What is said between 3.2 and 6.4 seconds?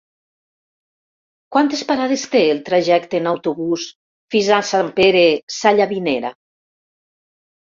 autobús fins a Sant Pere Sallavinera?